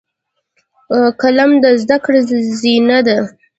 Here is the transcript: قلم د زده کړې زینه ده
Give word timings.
قلم 1.21 1.51
د 1.63 1.65
زده 1.81 1.97
کړې 2.03 2.21
زینه 2.59 2.99
ده 3.07 3.17